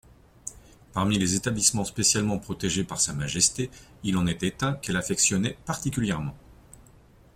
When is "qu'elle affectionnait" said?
4.73-5.59